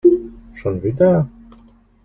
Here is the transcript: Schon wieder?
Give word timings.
Schon 0.55 0.81
wieder? 0.81 1.27